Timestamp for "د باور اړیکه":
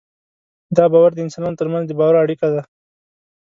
1.87-2.47